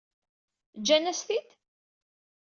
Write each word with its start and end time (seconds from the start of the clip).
Ǧǧan-as-t-id? 0.79 1.47